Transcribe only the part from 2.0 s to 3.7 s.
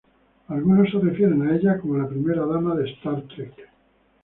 primera dama de Star Trek".